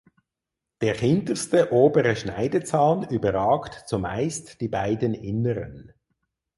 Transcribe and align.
Der 0.81 0.95
hinterste 0.95 1.71
obere 1.71 2.15
Schneidezahn 2.15 3.07
überragt 3.11 3.87
zumeist 3.87 4.59
die 4.59 4.67
beiden 4.67 5.13
inneren. 5.13 5.93